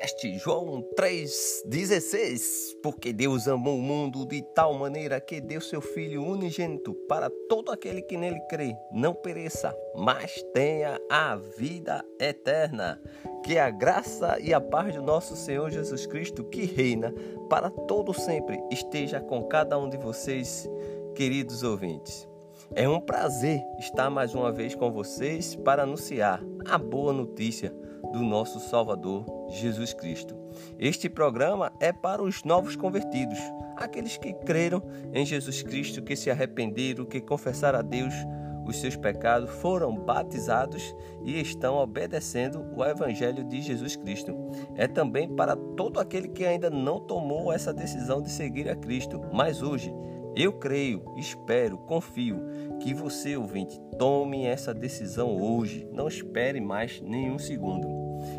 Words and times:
podcast 0.00 0.38
João 0.38 0.82
3,16 0.98 2.80
Porque 2.82 3.12
Deus 3.12 3.46
amou 3.46 3.78
o 3.78 3.82
mundo 3.82 4.24
de 4.26 4.42
tal 4.54 4.72
maneira 4.72 5.20
que 5.20 5.40
deu 5.40 5.60
seu 5.60 5.82
Filho 5.82 6.24
unigênito 6.24 6.94
para 7.06 7.28
todo 7.48 7.70
aquele 7.70 8.00
que 8.00 8.16
nele 8.16 8.40
crê, 8.48 8.74
não 8.90 9.12
pereça, 9.12 9.76
mas 9.94 10.42
tenha 10.54 10.98
a 11.10 11.36
vida 11.36 12.02
eterna. 12.18 12.98
Que 13.44 13.58
a 13.58 13.68
graça 13.68 14.38
e 14.40 14.54
a 14.54 14.60
paz 14.60 14.94
do 14.94 15.02
nosso 15.02 15.36
Senhor 15.36 15.70
Jesus 15.70 16.06
Cristo, 16.06 16.44
que 16.44 16.64
reina 16.64 17.12
para 17.50 17.68
todo 17.70 18.14
sempre, 18.14 18.58
esteja 18.70 19.20
com 19.20 19.44
cada 19.44 19.78
um 19.78 19.88
de 19.88 19.98
vocês, 19.98 20.68
queridos 21.14 21.62
ouvintes. 21.62 22.26
É 22.74 22.88
um 22.88 23.00
prazer 23.00 23.60
estar 23.78 24.08
mais 24.08 24.34
uma 24.34 24.50
vez 24.50 24.74
com 24.74 24.90
vocês 24.90 25.56
para 25.56 25.82
anunciar 25.82 26.42
a 26.66 26.78
boa 26.78 27.12
notícia 27.12 27.74
do 28.12 28.20
nosso 28.20 28.60
Salvador 28.60 29.24
Jesus 29.48 29.92
Cristo. 29.92 30.36
Este 30.78 31.08
programa 31.08 31.72
é 31.80 31.92
para 31.92 32.22
os 32.22 32.42
novos 32.44 32.76
convertidos, 32.76 33.38
aqueles 33.76 34.16
que 34.16 34.32
creram 34.32 34.82
em 35.12 35.24
Jesus 35.24 35.62
Cristo, 35.62 36.02
que 36.02 36.16
se 36.16 36.30
arrependeram, 36.30 37.04
que 37.04 37.20
confessaram 37.20 37.78
a 37.78 37.82
Deus 37.82 38.14
os 38.66 38.80
seus 38.80 38.96
pecados, 38.96 39.50
foram 39.50 39.94
batizados 39.94 40.94
e 41.24 41.40
estão 41.40 41.76
obedecendo 41.76 42.64
o 42.74 42.84
Evangelho 42.84 43.44
de 43.44 43.60
Jesus 43.60 43.96
Cristo. 43.96 44.36
É 44.76 44.86
também 44.86 45.28
para 45.28 45.56
todo 45.56 45.98
aquele 45.98 46.28
que 46.28 46.44
ainda 46.44 46.70
não 46.70 47.00
tomou 47.00 47.52
essa 47.52 47.72
decisão 47.72 48.22
de 48.22 48.30
seguir 48.30 48.68
a 48.68 48.76
Cristo, 48.76 49.20
mas 49.32 49.62
hoje 49.62 49.92
eu 50.36 50.52
creio, 50.52 51.04
espero, 51.16 51.78
confio 51.78 52.40
que 52.80 52.94
você, 52.94 53.36
ouvinte, 53.36 53.80
tome 53.98 54.46
essa 54.46 54.72
decisão 54.72 55.36
hoje. 55.36 55.88
Não 55.92 56.08
espere 56.08 56.60
mais 56.60 57.00
nenhum 57.00 57.38
segundo. 57.38 57.88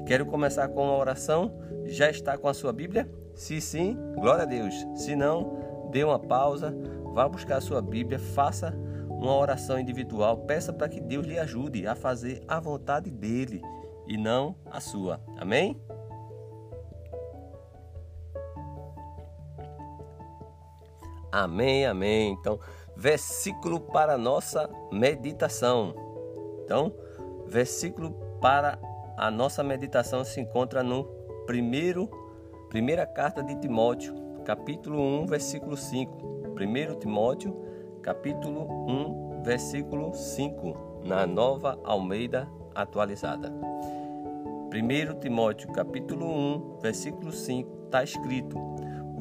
Quero 0.06 0.26
começar 0.26 0.68
com 0.70 0.84
uma 0.84 0.98
oração? 0.98 1.60
Já 1.86 2.10
está 2.10 2.38
com 2.38 2.48
a 2.48 2.54
sua 2.54 2.72
Bíblia? 2.72 3.10
Se 3.36 3.60
sim, 3.60 3.98
glória 4.16 4.44
a 4.44 4.46
Deus. 4.46 4.74
Se 4.96 5.16
não, 5.16 5.90
dê 5.92 6.04
uma 6.04 6.20
pausa, 6.20 6.74
vá 7.14 7.28
buscar 7.28 7.58
a 7.58 7.62
sua 7.62 7.82
Bíblia, 7.82 8.20
faça 8.20 8.74
uma 9.10 9.36
oração 9.36 9.80
individual, 9.80 10.38
peça 10.46 10.74
para 10.74 10.90
que 10.90 11.00
Deus 11.00 11.26
lhe 11.26 11.38
ajude 11.38 11.86
a 11.86 11.94
fazer 11.94 12.42
a 12.48 12.60
vontade 12.60 13.12
dele 13.12 13.62
e 14.08 14.18
não 14.18 14.56
a 14.66 14.80
sua. 14.80 15.22
Amém? 15.38 15.80
Amém, 21.32 21.86
amém. 21.86 22.32
Então, 22.32 22.60
versículo 22.96 23.80
para 23.80 24.18
nossa 24.18 24.70
meditação. 24.92 25.94
Então, 26.64 26.94
versículo 27.48 28.12
para 28.42 28.78
a 29.18 29.30
nossa 29.32 29.64
meditação 29.64 30.24
se 30.24 30.42
encontra 30.42 30.84
no 30.84 31.06
primeiro 31.46 32.10
primeira 32.70 33.06
carta 33.06 33.44
de 33.44 33.54
Timóteo, 33.56 34.16
capítulo 34.46 34.98
1, 34.98 35.26
versículo 35.28 35.76
5. 35.76 36.32
1 36.56 37.00
Timóteo, 37.00 37.54
capítulo 38.02 38.62
1, 38.88 39.44
versículo 39.44 40.14
5, 40.14 41.02
na 41.04 41.28
Nova 41.28 41.78
Almeida 41.84 42.48
atualizada. 42.74 43.52
1 43.52 45.20
Timóteo, 45.20 45.70
capítulo 45.74 46.26
1, 46.26 46.80
versículo 46.82 47.32
5, 47.34 47.86
está 47.86 48.04
escrito: 48.04 48.58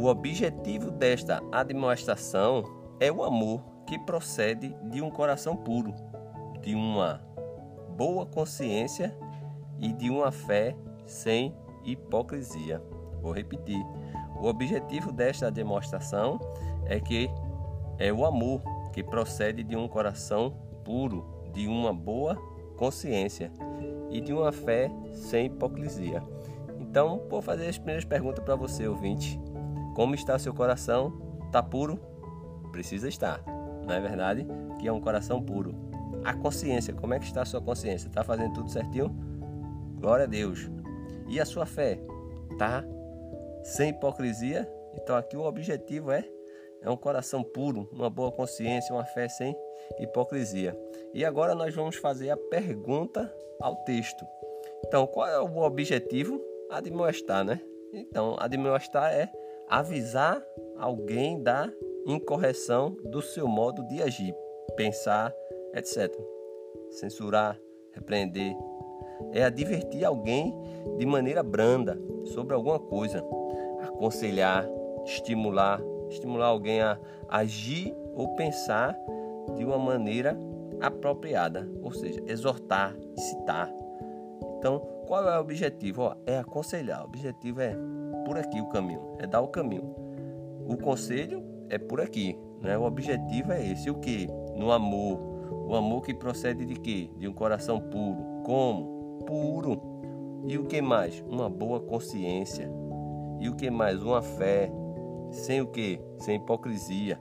o 0.01 0.07
objetivo 0.07 0.91
desta 0.91 1.43
admoestação 1.53 2.65
é 2.99 3.13
o 3.13 3.23
amor 3.23 3.63
que 3.87 3.99
procede 3.99 4.75
de 4.85 5.03
um 5.03 5.11
coração 5.11 5.55
puro, 5.55 5.95
de 6.63 6.75
uma 6.75 7.21
boa 7.99 8.25
consciência 8.25 9.15
e 9.79 9.93
de 9.93 10.09
uma 10.09 10.33
fé 10.33 10.75
sem 11.05 11.55
hipocrisia. 11.85 12.83
Vou 13.21 13.31
repetir. 13.31 13.79
O 14.41 14.47
objetivo 14.47 15.13
desta 15.13 15.51
demonstração 15.51 16.41
é 16.87 16.99
que 16.99 17.29
é 17.99 18.11
o 18.11 18.25
amor 18.25 18.63
que 18.95 19.03
procede 19.03 19.63
de 19.63 19.77
um 19.77 19.87
coração 19.87 20.57
puro, 20.83 21.51
de 21.53 21.69
uma 21.69 21.93
boa 21.93 22.37
consciência 22.79 23.53
e 24.09 24.19
de 24.23 24.33
uma 24.33 24.51
fé 24.51 24.91
sem 25.13 25.45
hipocrisia. 25.45 26.23
Então, 26.79 27.27
vou 27.29 27.43
fazer 27.43 27.69
as 27.69 27.77
primeiras 27.77 28.07
perguntas 28.07 28.43
para 28.43 28.57
você, 28.57 28.89
ouvinte. 28.89 29.39
Como 29.95 30.15
está 30.15 30.39
seu 30.39 30.55
coração? 30.55 31.39
Está 31.47 31.63
puro? 31.63 31.99
Precisa 32.73 33.09
estar, 33.09 33.43
não 33.87 33.95
é 33.95 34.01
verdade? 34.01 34.47
Que 34.79 34.89
é 34.89 34.93
um 34.93 35.01
coração 35.01 35.43
puro. 35.43 35.75
A 36.25 36.35
consciência, 36.35 36.95
como 36.95 37.15
é 37.15 37.19
que 37.19 37.25
está 37.25 37.43
a 37.43 37.47
sua 37.47 37.61
consciência? 37.61 38.09
Está 38.09 38.23
fazendo 38.23 38.55
tudo 38.55 38.71
certinho? 38.71 39.09
Glória 40.01 40.25
a 40.25 40.29
Deus. 40.29 40.71
E 41.29 41.41
a 41.41 41.45
sua 41.45 41.67
fé? 41.67 41.99
Tá 42.59 42.85
sem 43.63 43.91
hipocrisia? 43.91 44.71
Então 44.95 45.17
aqui 45.17 45.37
o 45.37 45.45
objetivo 45.45 46.11
é 46.11 46.25
é 46.83 46.89
um 46.89 46.97
coração 46.97 47.43
puro, 47.43 47.89
uma 47.93 48.09
boa 48.09 48.33
consciência, 48.33 48.95
uma 48.95 49.05
fé 49.05 49.29
sem 49.29 49.55
hipocrisia. 49.99 50.77
E 51.13 51.25
agora 51.25 51.55
nós 51.55 51.75
vamos 51.75 51.97
fazer 51.97 52.31
a 52.31 52.37
pergunta 52.37 53.33
ao 53.61 53.77
texto. 53.85 54.25
Então, 54.87 55.07
qual 55.07 55.29
é 55.29 55.39
o 55.39 55.59
objetivo? 55.59 56.41
Admoestar, 56.71 57.45
né? 57.45 57.61
Então, 57.93 58.37
admoestar 58.39 59.13
é 59.13 59.31
avisar 59.71 60.45
alguém 60.77 61.41
da 61.41 61.73
incorreção 62.05 62.97
do 63.05 63.23
seu 63.23 63.47
modo 63.47 63.87
de 63.87 64.03
agir, 64.03 64.35
pensar, 64.77 65.33
etc. 65.73 66.13
Censurar, 66.91 67.57
repreender. 67.93 68.53
É 69.33 69.45
advertir 69.45 70.05
alguém 70.05 70.53
de 70.99 71.07
maneira 71.07 71.43
branda 71.43 71.97
sobre 72.25 72.53
alguma 72.53 72.81
coisa, 72.81 73.25
aconselhar, 73.83 74.69
estimular, 75.05 75.81
estimular 76.09 76.47
alguém 76.47 76.81
a 76.81 76.99
agir 77.29 77.95
ou 78.15 78.35
pensar 78.35 78.99
de 79.57 79.65
uma 79.65 79.79
maneira 79.79 80.37
apropriada, 80.81 81.69
ou 81.81 81.93
seja, 81.93 82.21
exortar, 82.27 82.97
incitar. 83.17 83.73
Então, 84.59 84.83
qual 85.11 85.29
é 85.29 85.37
o 85.37 85.41
objetivo? 85.41 86.15
é 86.25 86.39
aconselhar. 86.39 87.03
O 87.03 87.07
objetivo 87.07 87.61
é 87.61 87.77
por 88.25 88.39
aqui 88.39 88.61
o 88.61 88.69
caminho, 88.69 89.17
é 89.19 89.27
dar 89.27 89.41
o 89.41 89.49
caminho. 89.49 89.93
O 90.69 90.77
conselho 90.77 91.43
é 91.69 91.79
por 91.79 92.01
aqui, 92.01 92.39
né? 92.63 92.79
O 92.79 92.85
objetivo 92.85 93.51
é 93.51 93.67
esse, 93.73 93.91
o 93.91 93.97
que? 93.97 94.29
No 94.55 94.71
amor. 94.71 95.19
O 95.69 95.75
amor 95.75 96.03
que 96.03 96.15
procede 96.15 96.65
de 96.65 96.77
quê? 96.77 97.11
De 97.19 97.27
um 97.27 97.33
coração 97.33 97.81
puro. 97.81 98.25
Como? 98.45 99.25
Puro. 99.27 99.83
E 100.47 100.57
o 100.57 100.65
que 100.67 100.81
mais? 100.81 101.21
Uma 101.29 101.51
boa 101.51 101.81
consciência. 101.81 102.71
E 103.41 103.49
o 103.49 103.57
que 103.57 103.69
mais? 103.69 104.01
Uma 104.05 104.23
fé. 104.23 104.71
Sem 105.33 105.61
o 105.61 105.67
que? 105.67 106.01
Sem 106.19 106.37
hipocrisia. 106.37 107.21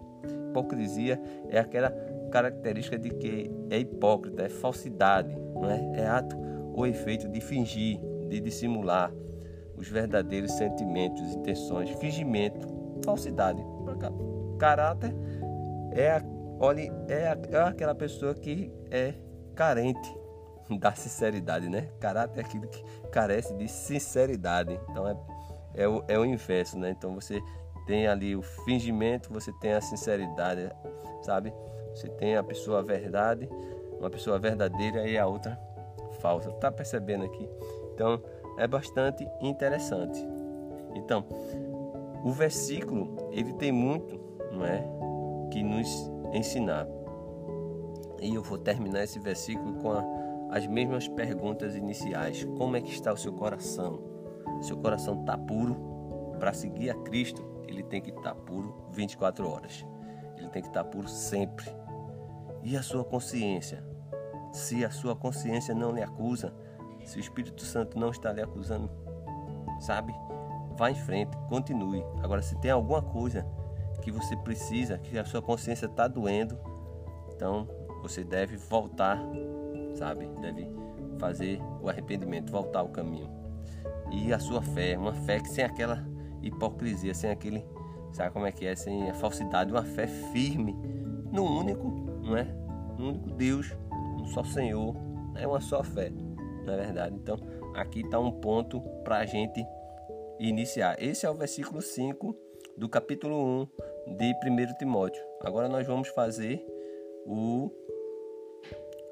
Hipocrisia 0.51 1.19
é 1.47 1.57
aquela 1.57 1.89
característica 2.29 2.99
de 2.99 3.09
que 3.09 3.49
é 3.71 3.79
hipócrita, 3.79 4.43
é 4.43 4.49
falsidade, 4.49 5.35
não 5.55 5.71
é? 5.71 6.01
É 6.01 6.07
ato 6.07 6.49
ou 6.73 6.85
efeito 6.85 7.27
de 7.27 7.41
fingir, 7.41 7.99
de 8.27 8.39
dissimular 8.39 9.11
os 9.75 9.87
verdadeiros 9.87 10.51
sentimentos, 10.51 11.21
intenções, 11.35 11.89
fingimento, 11.91 12.67
falsidade. 13.03 13.61
Caráter 14.57 15.13
é, 15.93 16.11
a, 16.11 16.23
olhe, 16.59 16.91
é, 17.07 17.37
é 17.51 17.61
aquela 17.61 17.95
pessoa 17.95 18.35
que 18.35 18.71
é 18.91 19.13
carente 19.55 20.17
da 20.79 20.93
sinceridade, 20.93 21.69
né? 21.69 21.89
Caráter 21.99 22.39
é 22.39 22.43
aquilo 22.43 22.67
que 22.67 22.83
carece 23.09 23.55
de 23.55 23.67
sinceridade. 23.67 24.79
Então 24.89 25.07
é, 25.07 25.17
é, 25.75 25.87
o, 25.87 26.03
é 26.07 26.19
o 26.19 26.25
inverso, 26.25 26.77
né? 26.77 26.91
Então 26.91 27.15
você 27.15 27.41
tem 27.87 28.07
ali 28.07 28.35
o 28.35 28.41
fingimento, 28.41 29.31
você 29.33 29.51
tem 29.53 29.73
a 29.73 29.81
sinceridade, 29.81 30.69
sabe? 31.23 31.53
Você 31.95 32.07
tem 32.07 32.35
a 32.35 32.43
pessoa 32.43 32.83
verdade, 32.83 33.49
uma 33.97 34.09
pessoa 34.09 34.37
verdadeira 34.37 35.07
e 35.07 35.17
a 35.17 35.25
outra 35.25 35.59
falsa. 36.19 36.51
Tá 36.53 36.71
percebendo 36.71 37.25
aqui? 37.25 37.49
Então, 37.93 38.21
é 38.57 38.67
bastante 38.67 39.27
interessante. 39.41 40.25
Então, 40.95 41.25
o 42.23 42.31
versículo 42.31 43.29
ele 43.31 43.53
tem 43.53 43.71
muito, 43.71 44.19
não 44.51 44.65
é, 44.65 44.83
que 45.51 45.63
nos 45.63 45.87
ensinar. 46.33 46.87
E 48.21 48.35
eu 48.35 48.43
vou 48.43 48.57
terminar 48.57 49.03
esse 49.03 49.19
versículo 49.19 49.73
com 49.75 49.91
a, 49.93 50.03
as 50.51 50.67
mesmas 50.67 51.07
perguntas 51.07 51.75
iniciais. 51.75 52.43
Como 52.57 52.75
é 52.75 52.81
que 52.81 52.91
está 52.91 53.13
o 53.13 53.17
seu 53.17 53.33
coração? 53.33 54.01
Seu 54.61 54.77
coração 54.77 55.21
está 55.21 55.37
puro 55.37 55.75
para 56.37 56.53
seguir 56.53 56.89
a 56.89 56.95
Cristo? 56.95 57.47
Ele 57.67 57.83
tem 57.83 58.01
que 58.01 58.09
estar 58.09 58.33
tá 58.33 58.35
puro 58.35 58.75
24 58.91 59.47
horas. 59.47 59.85
Ele 60.37 60.49
tem 60.49 60.61
que 60.61 60.67
estar 60.67 60.83
tá 60.83 60.89
puro 60.89 61.07
sempre. 61.07 61.65
E 62.63 62.75
a 62.75 62.81
sua 62.81 63.05
consciência? 63.05 63.88
Se 64.51 64.83
a 64.83 64.89
sua 64.89 65.15
consciência 65.15 65.75
não 65.75 65.91
lhe 65.91 66.01
acusa, 66.01 66.53
se 67.05 67.17
o 67.17 67.19
Espírito 67.19 67.63
Santo 67.63 67.97
não 67.97 68.09
está 68.09 68.31
lhe 68.31 68.41
acusando, 68.41 68.89
sabe? 69.79 70.13
Vá 70.77 70.91
em 70.91 70.95
frente, 70.95 71.35
continue. 71.47 72.03
Agora, 72.23 72.41
se 72.41 72.55
tem 72.59 72.71
alguma 72.71 73.01
coisa 73.01 73.45
que 74.01 74.11
você 74.11 74.35
precisa, 74.37 74.97
que 74.97 75.17
a 75.17 75.25
sua 75.25 75.41
consciência 75.41 75.85
está 75.85 76.07
doendo, 76.07 76.57
então 77.35 77.67
você 78.01 78.23
deve 78.23 78.57
voltar, 78.57 79.19
sabe? 79.95 80.27
Deve 80.39 80.69
fazer 81.17 81.59
o 81.81 81.89
arrependimento, 81.89 82.51
voltar 82.51 82.79
ao 82.79 82.89
caminho. 82.89 83.29
e 84.11 84.33
a 84.33 84.39
sua 84.39 84.61
fé, 84.61 84.97
uma 84.97 85.13
fé 85.13 85.39
que 85.39 85.49
sem 85.49 85.63
aquela 85.63 86.03
hipocrisia, 86.41 87.13
sem 87.13 87.29
aquele, 87.29 87.63
sabe 88.11 88.31
como 88.31 88.45
é 88.45 88.51
que 88.51 88.65
é, 88.65 88.75
sem 88.75 89.09
a 89.09 89.13
falsidade, 89.13 89.71
uma 89.71 89.83
fé 89.83 90.07
firme 90.07 90.73
no 91.31 91.43
único, 91.43 91.87
não 92.23 92.35
é? 92.35 92.43
No 92.97 93.09
único 93.09 93.29
Deus, 93.31 93.75
só 94.29 94.43
Senhor, 94.43 94.95
é 95.35 95.45
uma 95.45 95.59
só 95.59 95.83
fé, 95.83 96.09
não 96.65 96.73
é 96.73 96.77
verdade? 96.77 97.15
Então, 97.15 97.37
aqui 97.75 98.01
está 98.01 98.19
um 98.19 98.31
ponto 98.31 98.81
para 99.03 99.17
a 99.17 99.25
gente 99.25 99.65
iniciar. 100.39 100.95
Esse 101.01 101.25
é 101.25 101.29
o 101.29 101.33
versículo 101.33 101.81
5 101.81 102.35
do 102.77 102.87
capítulo 102.87 103.67
1 104.07 104.15
de 104.15 104.33
1 104.33 104.77
Timóteo. 104.77 105.23
Agora 105.41 105.67
nós 105.67 105.85
vamos 105.85 106.07
fazer 106.09 106.65
o 107.25 107.71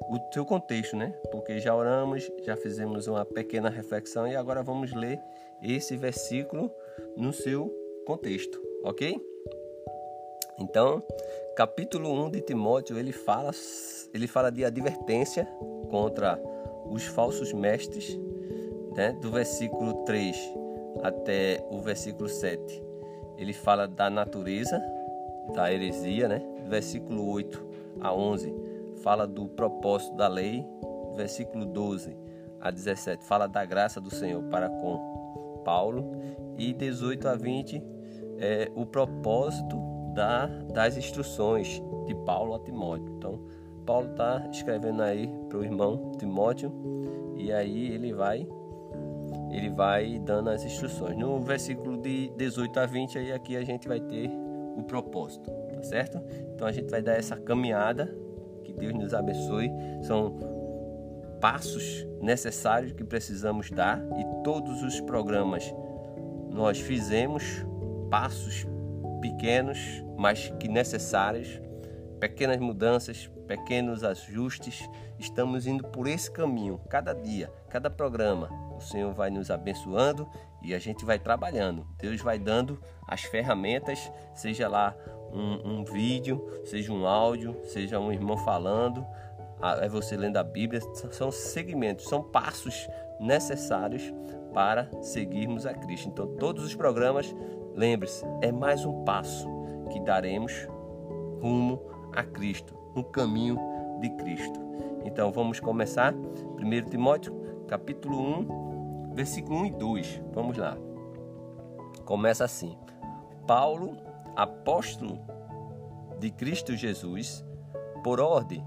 o 0.09 0.17
seu 0.33 0.45
contexto, 0.45 0.95
né? 0.95 1.13
Porque 1.31 1.59
já 1.59 1.75
oramos, 1.75 2.31
já 2.43 2.55
fizemos 2.55 3.07
uma 3.07 3.25
pequena 3.25 3.69
reflexão 3.69 4.25
e 4.25 4.35
agora 4.35 4.63
vamos 4.63 4.93
ler 4.93 5.19
esse 5.61 5.97
versículo 5.97 6.71
no 7.15 7.33
seu 7.33 7.69
contexto, 8.05 8.61
ok? 8.83 9.21
Então, 10.59 11.03
capítulo 11.57 12.13
1 12.27 12.29
de 12.29 12.41
Timóteo, 12.41 12.99
ele 12.99 13.11
fala, 13.11 13.49
ele 14.13 14.27
fala 14.27 14.51
de 14.51 14.63
advertência 14.63 15.43
contra 15.89 16.39
os 16.85 17.03
falsos 17.05 17.51
mestres, 17.51 18.15
né? 18.95 19.11
do 19.13 19.31
versículo 19.31 20.05
3 20.05 20.37
até 21.01 21.67
o 21.71 21.79
versículo 21.79 22.29
7. 22.29 22.83
Ele 23.39 23.53
fala 23.53 23.87
da 23.87 24.07
natureza 24.07 24.79
da 25.55 25.73
heresia, 25.73 26.27
né? 26.27 26.47
Versículo 26.67 27.27
8 27.27 27.65
a 28.01 28.13
11 28.13 28.53
fala 29.01 29.25
do 29.25 29.47
propósito 29.47 30.15
da 30.15 30.27
lei, 30.27 30.63
versículo 31.15 31.65
12 31.65 32.15
a 32.61 32.69
17 32.69 33.25
fala 33.25 33.47
da 33.47 33.65
graça 33.65 33.99
do 33.99 34.11
Senhor 34.11 34.43
para 34.43 34.69
com 34.69 35.63
Paulo 35.65 36.11
e 36.55 36.71
18 36.71 37.27
a 37.27 37.35
20 37.35 37.81
é 38.37 38.71
o 38.75 38.85
propósito 38.85 39.86
da, 40.17 40.47
das 40.73 40.97
instruções 40.97 41.81
de 42.07 42.15
Paulo 42.25 42.55
a 42.55 42.59
Timóteo. 42.59 43.13
Então, 43.15 43.39
Paulo 43.85 44.09
está 44.11 44.49
escrevendo 44.51 45.03
aí 45.03 45.31
para 45.47 45.59
o 45.59 45.63
irmão 45.63 46.11
Timóteo 46.17 46.73
e 47.35 47.53
aí 47.53 47.91
ele 47.93 48.11
vai 48.11 48.47
ele 49.51 49.69
vai 49.69 50.19
dando 50.19 50.49
as 50.49 50.63
instruções. 50.65 51.15
No 51.17 51.39
versículo 51.39 51.97
de 52.01 52.29
18 52.35 52.79
a 52.79 52.85
20 52.85 53.17
aí 53.19 53.31
aqui 53.31 53.55
a 53.55 53.63
gente 53.63 53.87
vai 53.87 53.99
ter 53.99 54.29
o 54.75 54.83
propósito, 54.83 55.49
tá 55.73 55.83
certo? 55.83 56.19
Então 56.53 56.67
a 56.67 56.71
gente 56.71 56.89
vai 56.89 57.01
dar 57.01 57.13
essa 57.13 57.37
caminhada 57.37 58.13
que 58.63 58.73
Deus 58.73 58.93
nos 58.93 59.13
abençoe. 59.13 59.71
São 60.01 60.35
passos 61.39 62.05
necessários 62.21 62.91
que 62.91 63.03
precisamos 63.03 63.69
dar 63.69 64.03
e 64.17 64.43
todos 64.43 64.81
os 64.81 64.99
programas 65.01 65.71
nós 66.49 66.79
fizemos 66.79 67.65
passos 68.09 68.65
pequenos, 69.21 70.03
mas 70.17 70.51
que 70.59 70.67
necessários, 70.67 71.61
pequenas 72.19 72.57
mudanças, 72.57 73.29
pequenos 73.47 74.03
ajustes. 74.03 74.89
Estamos 75.19 75.65
indo 75.65 75.83
por 75.85 76.07
esse 76.07 76.29
caminho, 76.29 76.79
cada 76.89 77.13
dia, 77.13 77.51
cada 77.69 77.89
programa. 77.89 78.49
O 78.75 78.81
Senhor 78.81 79.13
vai 79.13 79.29
nos 79.29 79.49
abençoando 79.49 80.27
e 80.61 80.73
a 80.73 80.79
gente 80.79 81.05
vai 81.05 81.17
trabalhando. 81.17 81.87
Deus 81.97 82.21
vai 82.21 82.37
dando 82.37 82.81
as 83.07 83.21
ferramentas, 83.23 84.11
seja 84.35 84.67
lá 84.67 84.95
um, 85.31 85.79
um 85.79 85.83
vídeo, 85.83 86.61
seja 86.65 86.91
um 86.91 87.05
áudio, 87.05 87.59
seja 87.65 87.99
um 87.99 88.11
irmão 88.11 88.37
falando, 88.37 89.05
é 89.81 89.89
você 89.89 90.15
lendo 90.15 90.37
a 90.37 90.43
Bíblia, 90.43 90.81
são 91.11 91.31
segmentos, 91.31 92.07
são 92.07 92.21
passos 92.21 92.87
necessários 93.19 94.03
para 94.53 94.89
seguirmos 95.01 95.65
a 95.65 95.73
Cristo. 95.73 96.09
Então, 96.09 96.35
todos 96.35 96.63
os 96.63 96.75
programas, 96.75 97.35
lembre-se, 97.75 98.23
é 98.41 98.51
mais 98.51 98.85
um 98.85 99.03
passo 99.03 99.56
que 99.87 99.99
daremos 99.99 100.67
rumo 101.41 101.81
a 102.13 102.23
Cristo, 102.23 102.75
no 102.95 103.03
caminho 103.03 103.57
de 104.01 104.09
Cristo. 104.11 104.59
Então, 105.05 105.31
vamos 105.31 105.59
começar. 105.59 106.13
1 106.13 106.89
Timóteo, 106.89 107.33
capítulo 107.67 108.19
1, 108.19 109.13
versículo 109.13 109.59
1 109.59 109.65
e 109.65 109.71
2. 109.71 110.21
Vamos 110.33 110.57
lá. 110.57 110.77
Começa 112.05 112.43
assim: 112.43 112.77
Paulo, 113.45 113.97
apóstolo 114.35 115.19
de 116.19 116.31
Cristo 116.31 116.75
Jesus, 116.75 117.45
por 118.03 118.19
ordem 118.19 118.65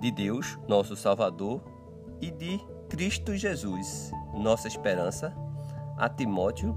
de 0.00 0.10
Deus, 0.10 0.58
nosso 0.66 0.96
Salvador, 0.96 1.62
e 2.20 2.30
de 2.30 2.60
Cristo 2.88 3.36
Jesus, 3.36 4.10
nossa 4.34 4.68
esperança, 4.68 5.34
a 5.96 6.08
Timóteo, 6.08 6.76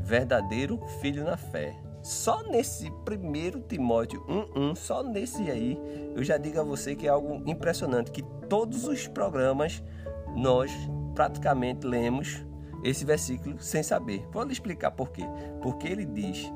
verdadeiro 0.00 0.78
filho 1.00 1.24
na 1.24 1.36
fé. 1.36 1.85
Só 2.06 2.40
nesse 2.44 2.88
primeiro 3.04 3.60
Timóteo 3.60 4.24
1:1, 4.28 4.76
só 4.76 5.02
nesse 5.02 5.50
aí, 5.50 5.76
eu 6.14 6.22
já 6.22 6.38
digo 6.38 6.60
a 6.60 6.62
você 6.62 6.94
que 6.94 7.08
é 7.08 7.10
algo 7.10 7.42
impressionante, 7.50 8.12
que 8.12 8.22
todos 8.48 8.86
os 8.86 9.08
programas 9.08 9.82
nós 10.36 10.70
praticamente 11.16 11.84
lemos 11.84 12.46
esse 12.84 13.04
versículo 13.04 13.56
sem 13.58 13.82
saber. 13.82 14.24
Vou 14.30 14.44
lhe 14.44 14.52
explicar 14.52 14.92
por 14.92 15.10
quê. 15.10 15.24
Porque 15.60 15.88
ele 15.88 16.06
diz: 16.06 16.48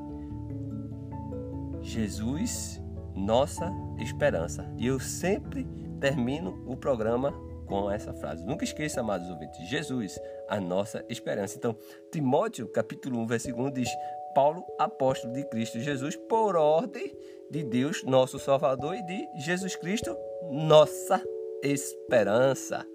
Jesus, 1.81 2.81
nossa 3.13 3.69
esperança. 3.99 4.73
E 4.77 4.87
eu 4.87 5.01
sempre 5.01 5.67
termino 5.99 6.63
o 6.65 6.77
programa 6.77 7.33
com 7.65 7.91
essa 7.91 8.13
frase. 8.13 8.45
Nunca 8.45 8.63
esqueça, 8.63 9.01
amados 9.01 9.29
ouvintes, 9.29 9.67
Jesus, 9.67 10.17
a 10.47 10.61
nossa 10.61 11.03
esperança. 11.09 11.57
Então, 11.57 11.75
Timóteo, 12.09 12.69
capítulo 12.69 13.19
1, 13.19 13.27
versículo 13.27 13.67
1 13.67 13.71
diz: 13.71 13.89
Paulo, 14.33 14.65
apóstolo 14.79 15.33
de 15.33 15.43
Cristo 15.45 15.79
Jesus, 15.79 16.15
por 16.15 16.55
ordem 16.55 17.15
de 17.49 17.63
Deus, 17.63 18.03
nosso 18.03 18.39
Salvador, 18.39 18.95
e 18.95 19.03
de 19.03 19.27
Jesus 19.35 19.75
Cristo, 19.75 20.15
nossa 20.49 21.21
esperança. 21.61 22.85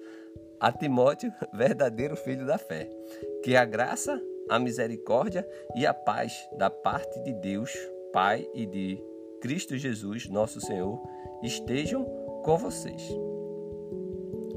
A 0.59 0.73
Timóteo, 0.73 1.31
verdadeiro 1.53 2.17
filho 2.17 2.47
da 2.47 2.57
fé. 2.57 2.89
Que 3.45 3.55
a 3.55 3.65
graça, 3.65 4.21
a 4.49 4.59
misericórdia 4.59 5.47
e 5.75 5.87
a 5.87 5.93
paz 5.93 6.49
da 6.57 6.71
parte 6.71 7.23
de 7.23 7.35
Deus, 7.35 7.71
Pai 8.13 8.49
e 8.55 8.65
de 8.65 9.03
Cristo 9.43 9.77
Jesus, 9.77 10.29
nosso 10.29 10.61
Senhor, 10.61 10.99
estejam 11.43 12.05
com 12.43 12.57
vocês. 12.57 13.03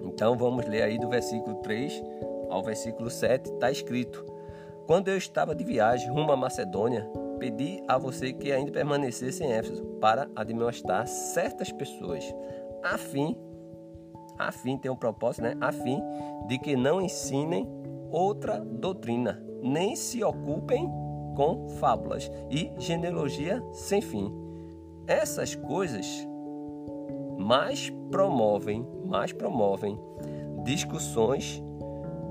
Então 0.04 0.38
vamos 0.38 0.65
ler 0.65 0.84
aí 0.84 0.98
do 0.98 1.10
versículo 1.10 1.56
3 1.62 2.01
ao 2.50 2.63
versículo 2.63 3.10
7, 3.10 3.51
está 3.51 3.72
escrito: 3.72 4.25
Quando 4.89 5.08
eu 5.10 5.17
estava 5.17 5.53
de 5.53 5.63
viagem 5.63 6.10
rumo 6.10 6.31
à 6.31 6.36
Macedônia, 6.36 7.08
pedi 7.38 7.79
a 7.88 7.96
você 7.96 8.34
que 8.34 8.51
ainda 8.51 8.72
permanecesse 8.72 9.43
em 9.43 9.51
Éfeso 9.51 9.86
para 10.01 10.27
admoestar 10.36 11.05
certas 11.05 11.72
pessoas, 11.72 12.25
a 12.84 12.98
fim, 12.98 13.38
a 14.39 14.51
fim 14.51 14.79
tem 14.79 14.89
um 14.89 14.96
propósito, 14.96 15.43
né? 15.43 15.55
A 15.62 15.72
fim 15.72 16.01
de 16.48 16.58
que 16.58 16.75
não 16.75 17.00
ensinem 17.00 17.69
outra 18.10 18.60
doutrina, 18.60 19.39
nem 19.62 19.96
se 19.96 20.24
ocupem 20.24 20.89
com 21.36 21.69
fábulas 21.79 22.31
e 22.50 22.72
genealogia 22.79 23.63
sem 23.72 24.01
fim. 24.01 24.34
Essas 25.05 25.53
coisas 25.53 26.27
mais 27.38 27.91
promovem, 28.10 28.88
mais 29.05 29.31
promovem 29.34 30.00
discussões 30.63 31.63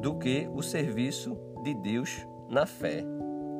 do 0.00 0.16
que 0.16 0.50
o 0.52 0.60
serviço 0.60 1.38
de 1.62 1.72
Deus 1.72 2.26
na 2.48 2.66
fé. 2.66 3.04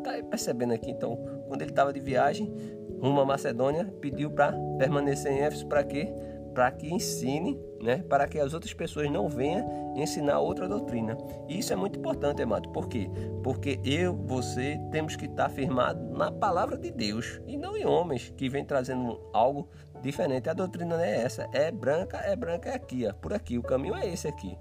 Tá 0.03 0.13
percebendo 0.31 0.73
aqui 0.73 0.91
então, 0.91 1.17
quando 1.49 1.63
ele 1.63 1.71
estava 1.71 1.93
de 1.93 2.01
viagem 2.01 2.53
rumo 3.01 3.21
à 3.21 3.25
Macedônia, 3.25 3.85
pediu 4.01 4.31
para 4.31 4.53
permanecer 4.79 5.33
em 5.33 5.41
Éfeso 5.41 5.67
para 5.67 5.85
quê? 5.85 6.13
Para 6.55 6.71
que 6.71 6.93
ensine 6.93 7.61
né, 7.81 8.05
para 8.09 8.27
que 8.27 8.39
as 8.39 8.55
outras 8.55 8.73
pessoas 8.73 9.11
não 9.11 9.29
venham 9.29 9.93
ensinar 9.97 10.41
outra 10.41 10.69
doutrina. 10.69 11.17
E 11.49 11.59
isso 11.59 11.73
é 11.73 11.77
muito 11.77 11.99
importante, 11.99 12.43
amado. 12.43 12.69
Por 12.71 12.89
quê? 12.89 13.11
Porque 13.43 13.81
eu, 13.85 14.15
você, 14.15 14.79
temos 14.91 15.17
que 15.17 15.27
estar 15.27 15.49
firmado 15.49 16.03
na 16.17 16.31
palavra 16.31 16.77
de 16.77 16.91
Deus 16.91 17.41
e 17.47 17.57
não 17.57 17.77
em 17.77 17.87
homens 17.87 18.33
que 18.37 18.49
vêm 18.49 18.65
trazendo 18.65 19.21
algo 19.33 19.69
diferente. 20.03 20.49
A 20.49 20.53
doutrina 20.55 20.97
não 20.97 21.03
é 21.03 21.23
essa, 21.23 21.49
é 21.53 21.71
branca, 21.71 22.19
é 22.19 22.35
branca, 22.35 22.71
é 22.71 22.75
aqui, 22.75 23.07
ó, 23.07 23.13
por 23.13 23.33
aqui. 23.33 23.59
O 23.59 23.63
caminho 23.63 23.95
é 23.95 24.07
esse 24.09 24.29
aqui. 24.29 24.57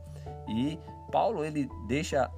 E 0.48 0.80
Paulo 1.12 1.44
ele 1.44 1.68
deixa, 1.88 2.30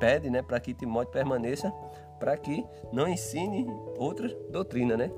pede, 0.00 0.30
né, 0.30 0.42
para 0.42 0.58
que 0.58 0.74
Timóteo 0.74 1.12
permaneça, 1.12 1.70
para 2.18 2.36
que 2.36 2.64
não 2.90 3.06
ensine 3.06 3.66
outra 3.96 4.28
doutrina, 4.50 4.96
né? 4.96 5.10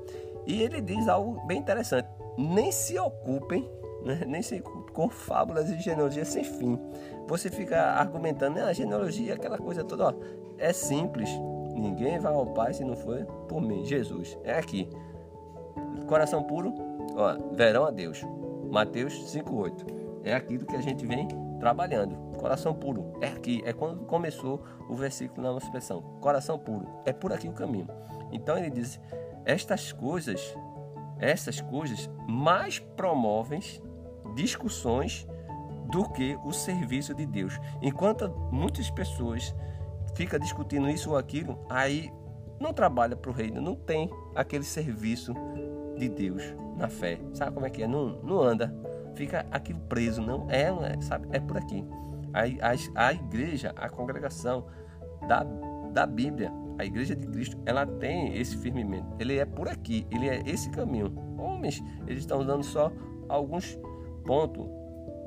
E 0.45 0.61
ele 0.61 0.81
diz 0.81 1.07
algo 1.07 1.41
bem 1.47 1.57
interessante: 1.57 2.07
nem 2.37 2.71
se 2.71 2.99
ocupem, 2.99 3.67
né, 4.03 4.21
nem 4.27 4.41
se 4.41 4.61
com 4.93 5.09
fábulas 5.09 5.69
e 5.69 5.79
genealogia 5.79 6.25
sem 6.25 6.43
fim. 6.43 6.77
Você 7.27 7.49
fica 7.49 7.81
argumentando, 7.81 8.55
né, 8.55 8.63
a 8.63 8.73
genealogia, 8.73 9.33
aquela 9.33 9.57
coisa 9.57 9.83
toda, 9.83 10.09
ó, 10.09 10.13
é 10.57 10.71
simples. 10.71 11.29
Ninguém 11.73 12.19
vai 12.19 12.33
ao 12.33 12.45
Pai 12.47 12.73
se 12.73 12.83
não 12.83 12.95
for 12.95 13.25
por 13.47 13.59
mim, 13.59 13.83
Jesus. 13.83 14.37
É 14.43 14.53
aqui. 14.53 14.87
Coração 16.07 16.43
puro, 16.43 16.73
ó, 17.15 17.35
verão 17.55 17.85
a 17.85 17.91
Deus. 17.91 18.23
Mateus 18.69 19.13
5:8. 19.31 19.85
É 20.23 20.33
aquilo 20.33 20.65
que 20.65 20.75
a 20.75 20.81
gente 20.81 21.05
vem 21.05 21.27
trabalhando. 21.59 22.32
Coração 22.43 22.73
puro. 22.73 23.13
É 23.21 23.27
aqui, 23.27 23.63
é 23.65 23.71
quando 23.71 24.03
começou 24.05 24.61
o 24.89 24.95
versículo 24.95 25.49
na 25.49 25.57
expressão. 25.57 26.01
Coração 26.19 26.59
puro. 26.59 26.85
É 27.05 27.13
por 27.13 27.31
aqui 27.31 27.47
o 27.47 27.53
caminho. 27.53 27.87
Então 28.33 28.57
ele 28.57 28.69
diz: 28.69 28.99
estas 29.45 29.93
coisas, 29.93 30.53
essas 31.19 31.61
coisas 31.61 32.09
mais 32.27 32.79
promovem 32.79 33.61
discussões 34.35 35.25
do 35.89 36.09
que 36.09 36.37
o 36.43 36.51
serviço 36.51 37.13
de 37.13 37.25
Deus. 37.25 37.57
Enquanto 37.81 38.29
muitas 38.51 38.91
pessoas 38.91 39.55
ficam 40.13 40.37
discutindo 40.37 40.89
isso 40.89 41.11
ou 41.11 41.17
aquilo, 41.17 41.57
aí 41.69 42.11
não 42.59 42.73
trabalha 42.73 43.15
para 43.15 43.31
o 43.31 43.33
reino, 43.33 43.61
não 43.61 43.75
tem 43.75 44.09
aquele 44.35 44.65
serviço 44.65 45.33
de 45.97 46.09
Deus 46.09 46.43
na 46.75 46.89
fé. 46.89 47.21
Sabe 47.33 47.53
como 47.53 47.65
é 47.65 47.69
que 47.69 47.83
é? 47.83 47.87
Não, 47.87 48.21
não 48.21 48.41
anda. 48.41 48.75
Fica 49.15 49.45
aquilo 49.49 49.79
preso, 49.81 50.21
não 50.21 50.49
é, 50.49 50.69
não 50.69 50.83
é, 50.83 50.99
sabe? 50.99 51.29
É 51.31 51.39
por 51.39 51.55
aqui. 51.55 51.85
A, 52.33 52.41
a, 52.41 53.07
a 53.07 53.13
igreja, 53.13 53.73
a 53.75 53.89
congregação 53.89 54.65
da, 55.27 55.43
da 55.91 56.05
Bíblia, 56.05 56.51
a 56.77 56.85
igreja 56.85 57.15
de 57.15 57.27
Cristo, 57.27 57.57
ela 57.65 57.85
tem 57.85 58.35
esse 58.35 58.57
firmamento. 58.57 59.07
Ele 59.19 59.37
é 59.37 59.45
por 59.45 59.67
aqui, 59.67 60.07
ele 60.11 60.27
é 60.27 60.41
esse 60.45 60.69
caminho. 60.71 61.13
Homens, 61.37 61.81
eles 62.07 62.19
estão 62.19 62.45
dando 62.45 62.63
só 62.63 62.91
alguns 63.29 63.77
pontos 64.25 64.67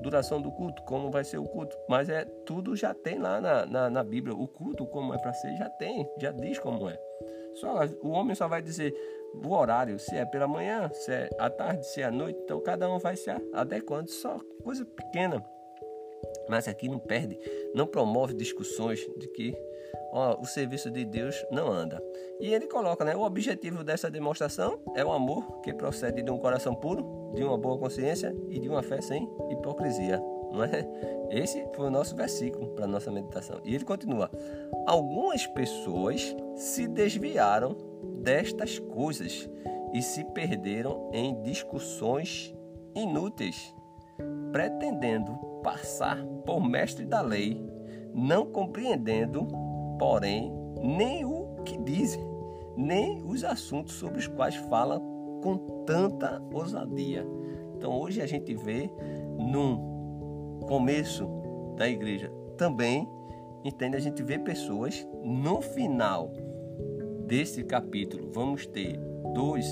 duração 0.02 0.40
do 0.40 0.52
culto, 0.52 0.82
como 0.82 1.10
vai 1.10 1.25
ser 1.25 1.38
o 1.38 1.44
culto. 1.44 1.76
Mas 1.88 2.08
é 2.08 2.25
tudo 2.44 2.76
já 2.76 2.94
tem 2.94 3.18
lá 3.18 3.40
na, 3.40 3.66
na, 3.66 3.90
na 3.90 4.04
Bíblia. 4.04 4.34
O 4.34 4.46
culto, 4.46 4.86
como 4.86 5.12
é 5.12 5.18
para 5.18 5.32
ser, 5.32 5.56
já 5.56 5.68
tem, 5.68 6.08
já 6.18 6.30
diz 6.30 6.58
como 6.58 6.88
é. 6.88 6.98
Só, 7.54 7.80
o 8.02 8.10
homem 8.10 8.34
só 8.34 8.46
vai 8.46 8.62
dizer 8.62 8.94
o 9.34 9.52
horário, 9.52 9.98
se 9.98 10.14
é 10.14 10.25
pela 10.25 10.46
manhã, 10.46 10.88
se 10.92 11.12
é 11.12 11.30
à 11.38 11.50
tarde, 11.50 11.86
se 11.86 12.00
é 12.00 12.04
à 12.04 12.10
noite. 12.10 12.38
Então 12.44 12.60
cada 12.60 12.88
um 12.88 12.98
vai 12.98 13.16
se 13.16 13.30
adequando, 13.52 14.10
só 14.10 14.38
coisa 14.62 14.84
pequena. 14.84 15.44
Mas 16.48 16.68
aqui 16.68 16.88
não 16.88 16.98
perde, 16.98 17.38
não 17.74 17.86
promove 17.86 18.34
discussões 18.34 19.00
de 19.16 19.28
que 19.28 19.56
ó, 20.12 20.40
o 20.40 20.46
serviço 20.46 20.90
de 20.90 21.04
Deus 21.04 21.44
não 21.50 21.70
anda. 21.70 22.02
E 22.40 22.52
ele 22.52 22.66
coloca, 22.66 23.04
né? 23.04 23.14
O 23.16 23.22
objetivo 23.22 23.82
dessa 23.82 24.10
demonstração 24.10 24.78
é 24.94 25.04
o 25.04 25.12
amor 25.12 25.60
que 25.60 25.72
procede 25.72 26.22
de 26.22 26.30
um 26.30 26.38
coração 26.38 26.74
puro, 26.74 27.32
de 27.34 27.42
uma 27.42 27.58
boa 27.58 27.78
consciência 27.78 28.34
e 28.48 28.58
de 28.58 28.68
uma 28.68 28.82
fé 28.82 29.00
sem 29.00 29.28
hipocrisia. 29.50 30.22
Não 30.52 30.64
é? 30.64 30.88
Esse 31.30 31.66
foi 31.74 31.88
o 31.88 31.90
nosso 31.90 32.14
versículo 32.14 32.68
para 32.68 32.86
nossa 32.86 33.10
meditação. 33.10 33.60
E 33.64 33.74
ele 33.74 33.84
continua: 33.84 34.30
Algumas 34.86 35.46
pessoas 35.46 36.34
se 36.54 36.86
desviaram 36.86 37.76
destas 38.22 38.78
coisas 38.78 39.48
e 39.92 40.02
se 40.02 40.24
perderam 40.24 41.10
em 41.12 41.42
discussões 41.42 42.54
inúteis, 42.94 43.74
pretendendo 44.52 45.35
passar 45.62 46.25
por 46.44 46.61
mestre 46.61 47.04
da 47.04 47.20
lei, 47.20 47.61
não 48.14 48.46
compreendendo 48.46 49.46
porém, 49.99 50.52
nem 50.82 51.25
o 51.25 51.62
que 51.64 51.76
dizem, 51.78 52.25
nem 52.76 53.23
os 53.25 53.44
assuntos 53.44 53.94
sobre 53.94 54.18
os 54.18 54.26
quais 54.26 54.54
fala 54.54 55.00
com 55.42 55.85
tanta 55.87 56.42
ousadia. 56.52 57.26
Então 57.76 57.99
hoje 57.99 58.20
a 58.20 58.26
gente 58.26 58.54
vê 58.54 58.90
no 59.38 60.61
começo 60.66 61.28
da 61.76 61.88
igreja 61.88 62.30
também, 62.56 63.08
entende? 63.64 63.96
A 63.96 64.00
gente 64.00 64.23
vê 64.23 64.38
pessoas 64.38 65.06
no 65.23 65.61
final 65.61 66.32
desse 67.26 67.64
capítulo, 67.64 68.30
vamos 68.32 68.66
ter 68.66 68.99
dois, 69.35 69.66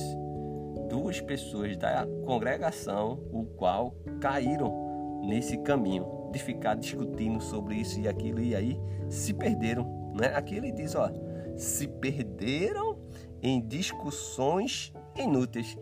duas 0.89 1.21
pessoas 1.21 1.77
da 1.77 2.07
congregação, 2.25 3.21
o 3.33 3.45
qual 3.57 3.95
caíram 4.21 5.23
nesse 5.27 5.59
caminho 5.59 6.31
de 6.33 6.39
ficar 6.39 6.75
discutindo 6.75 7.41
sobre 7.41 7.77
isso 7.77 8.01
e 8.01 8.09
aquilo 8.09 8.41
e 8.41 8.55
aí 8.55 8.79
se 9.09 9.33
perderam 9.33 10.05
né? 10.15 10.29
Aqui 10.35 10.57
ele 10.57 10.71
diz, 10.71 10.95
ó, 10.95 11.11
se 11.57 11.89
perderam 11.89 12.99
em 13.43 13.61
discussões 13.61 14.93
inúteis. 15.17 15.77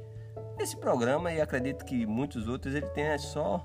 Esse 0.59 0.77
programa, 0.77 1.33
e 1.33 1.41
acredito 1.41 1.85
que 1.85 2.07
muitos 2.07 2.49
outros, 2.49 2.75
ele 2.75 2.87
tem 2.89 3.17
só 3.19 3.63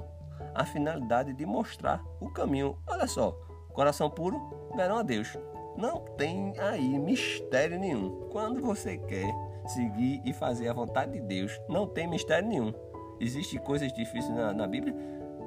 a 0.53 0.65
finalidade 0.65 1.33
de 1.33 1.45
mostrar 1.45 2.03
o 2.19 2.29
caminho. 2.29 2.77
Olha 2.87 3.07
só, 3.07 3.31
coração 3.73 4.09
puro, 4.09 4.71
verão 4.75 4.97
a 4.97 5.03
Deus. 5.03 5.37
Não 5.77 5.99
tem 6.17 6.53
aí 6.59 6.99
mistério 6.99 7.79
nenhum. 7.79 8.27
Quando 8.31 8.61
você 8.61 8.97
quer 8.97 9.33
seguir 9.71 10.21
e 10.25 10.33
fazer 10.33 10.67
a 10.67 10.73
vontade 10.73 11.13
de 11.13 11.21
Deus, 11.21 11.59
não 11.67 11.87
tem 11.87 12.07
mistério 12.07 12.47
nenhum. 12.47 12.73
Existem 13.19 13.59
coisas 13.59 13.91
difíceis 13.93 14.35
na, 14.35 14.53
na 14.53 14.67
Bíblia? 14.67 14.95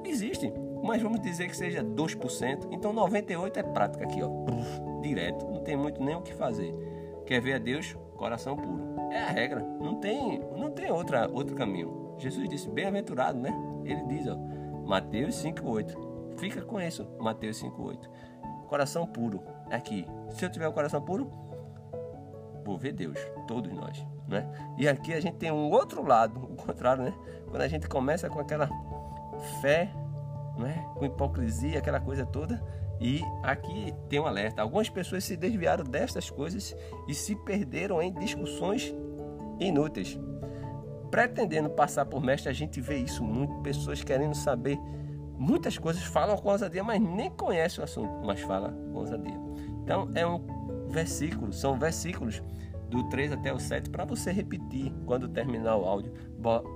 Existem, 0.05 0.53
mas 0.83 1.01
vamos 1.03 1.21
dizer 1.21 1.49
que 1.49 1.57
seja 1.57 1.85
2%. 1.85 2.69
Então 2.71 2.93
98% 2.93 3.57
é 3.57 3.63
prática 3.63 4.05
aqui, 4.05 4.23
ó 4.23 4.31
direto, 5.01 5.47
não 5.47 5.61
tem 5.61 5.77
muito 5.77 6.03
nem 6.03 6.15
o 6.15 6.23
que 6.23 6.33
fazer. 6.35 6.75
Quer 7.27 7.41
ver 7.41 7.55
a 7.55 7.59
Deus? 7.59 7.97
Coração 8.17 8.57
puro. 8.57 9.11
É 9.11 9.19
a 9.19 9.31
regra, 9.31 9.61
não 9.61 9.97
tem, 9.97 10.39
não 10.57 10.71
tem 10.71 10.91
outra, 10.91 11.29
outro 11.31 11.57
caminho. 11.57 12.15
Jesus 12.19 12.49
disse, 12.49 12.69
bem-aventurado, 12.69 13.39
né? 13.39 13.53
Ele 13.85 14.03
diz, 14.07 14.27
ó, 14.27 14.37
Mateus 14.87 15.35
5,8. 15.43 16.37
Fica 16.37 16.63
com 16.63 16.81
isso, 16.81 17.09
Mateus 17.19 17.63
5,8. 17.63 18.09
Coração 18.69 19.07
puro, 19.07 19.43
aqui. 19.71 20.07
Se 20.31 20.45
eu 20.45 20.51
tiver 20.51 20.69
o 20.69 20.73
coração 20.73 21.03
puro, 21.03 21.31
vou 22.65 22.79
ver 22.79 22.93
Deus, 22.93 23.19
todos 23.51 23.73
nós, 23.73 24.07
né? 24.29 24.47
E 24.79 24.87
aqui 24.87 25.13
a 25.13 25.21
gente 25.21 25.35
tem 25.35 25.51
um 25.51 25.71
outro 25.71 26.07
lado, 26.07 26.39
o 26.39 26.55
contrário, 26.55 27.03
né? 27.03 27.13
Quando 27.49 27.63
a 27.63 27.67
gente 27.67 27.89
começa 27.89 28.31
com 28.31 28.39
aquela 28.39 28.71
fé, 29.61 29.91
né? 30.57 30.87
com 30.95 31.05
hipocrisia, 31.05 31.81
aquela 31.81 31.99
coisa 31.99 32.25
toda, 32.25 32.63
e 33.01 33.21
aqui 33.43 33.93
tem 34.09 34.21
um 34.21 34.27
alerta: 34.27 34.63
algumas 34.63 34.89
pessoas 34.89 35.25
se 35.25 35.37
desviaram 35.37 35.83
destas 35.83 36.31
coisas 36.31 36.77
e 37.09 37.15
se 37.15 37.35
perderam 37.35 38.01
em 38.01 38.13
discussões 38.13 38.95
inúteis. 39.59 40.17
Pretendendo 41.11 41.69
passar 41.71 42.05
por 42.05 42.23
mestre, 42.23 42.49
a 42.49 42.53
gente 42.53 42.81
vê 42.81 42.99
isso 42.99 43.25
muito, 43.25 43.53
pessoas 43.63 44.05
querendo 44.05 44.37
saber 44.37 44.79
muitas 45.37 45.77
coisas, 45.77 46.05
falam 46.05 46.37
com 46.37 46.51
ousadia, 46.51 46.85
mas 46.85 47.01
nem 47.01 47.29
conhecem 47.31 47.81
o 47.81 47.85
assunto, 47.85 48.25
mas 48.25 48.41
falam 48.43 48.73
com 48.93 49.01
ousadia. 49.01 49.35
Então 49.83 50.09
é 50.15 50.25
um 50.25 50.41
versículo, 50.89 51.53
são 51.53 51.77
versículos 51.77 52.41
do 52.91 53.09
3 53.09 53.33
até 53.33 53.53
o 53.53 53.59
7 53.59 53.89
para 53.89 54.05
você 54.05 54.31
repetir 54.33 54.93
quando 55.07 55.29
terminar 55.29 55.77
o 55.77 55.85
áudio. 55.85 56.13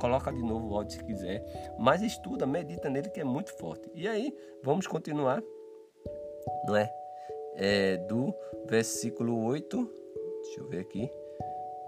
Coloca 0.00 0.32
de 0.32 0.42
novo 0.42 0.68
o 0.68 0.76
áudio 0.76 0.96
se 0.96 1.04
quiser, 1.04 1.44
mas 1.78 2.00
estuda, 2.02 2.46
medita 2.46 2.88
nele 2.88 3.10
que 3.10 3.20
é 3.20 3.24
muito 3.24 3.52
forte. 3.58 3.90
E 3.94 4.08
aí, 4.08 4.34
vamos 4.62 4.86
continuar 4.86 5.42
não 6.64 6.76
é? 6.76 6.90
é? 7.56 7.96
Do 7.96 8.34
versículo 8.66 9.44
8, 9.44 9.90
deixa 10.42 10.60
eu 10.60 10.68
ver 10.68 10.80
aqui, 10.80 11.10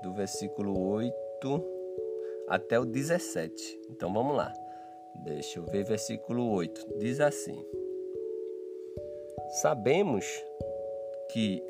do 0.02 0.12
versículo 0.12 0.78
8 0.78 1.14
até 2.48 2.78
o 2.78 2.84
17. 2.84 3.80
Então 3.90 4.12
vamos 4.12 4.36
lá. 4.36 4.52
Deixa 5.24 5.58
eu 5.58 5.64
ver 5.64 5.84
versículo 5.84 6.50
8. 6.52 6.98
Diz 6.98 7.20
assim: 7.20 7.64
Sabemos 9.62 10.26
que 11.32 11.62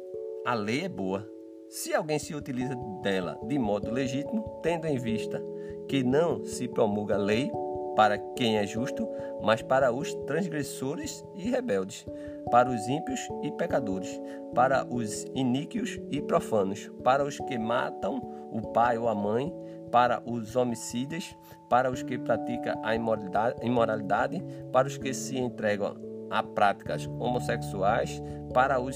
a 0.44 0.54
lei 0.54 0.84
é 0.84 0.88
boa 0.88 1.26
se 1.68 1.94
alguém 1.94 2.18
se 2.18 2.34
utiliza 2.34 2.74
dela 3.02 3.38
de 3.42 3.58
modo 3.58 3.90
legítimo, 3.90 4.60
tendo 4.62 4.86
em 4.86 4.98
vista 4.98 5.42
que 5.88 6.02
não 6.02 6.44
se 6.44 6.68
promulga 6.68 7.16
lei 7.16 7.50
para 7.96 8.18
quem 8.18 8.58
é 8.58 8.66
justo, 8.66 9.08
mas 9.42 9.62
para 9.62 9.92
os 9.92 10.14
transgressores 10.26 11.24
e 11.34 11.48
rebeldes, 11.50 12.04
para 12.50 12.68
os 12.68 12.86
ímpios 12.86 13.20
e 13.42 13.50
pecadores, 13.52 14.20
para 14.54 14.86
os 14.86 15.24
iníquos 15.34 15.98
e 16.10 16.20
profanos, 16.20 16.90
para 17.02 17.24
os 17.24 17.38
que 17.38 17.58
matam 17.58 18.20
o 18.52 18.60
pai 18.72 18.98
ou 18.98 19.08
a 19.08 19.14
mãe, 19.14 19.52
para 19.90 20.22
os 20.26 20.56
homicidas, 20.56 21.34
para 21.70 21.90
os 21.90 22.02
que 22.02 22.18
praticam 22.18 22.80
a 22.84 22.94
imoralidade, 22.94 24.44
para 24.70 24.86
os 24.86 24.98
que 24.98 25.14
se 25.14 25.38
entregam 25.38 25.96
a 26.30 26.42
práticas 26.42 27.06
homossexuais, 27.18 28.22
para 28.52 28.80
os 28.80 28.94